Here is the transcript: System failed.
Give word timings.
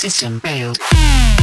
System 0.00 0.40
failed. 0.40 1.39